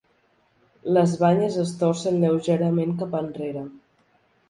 [0.97, 3.67] Les banyes es torcen lleugerament cap enrere.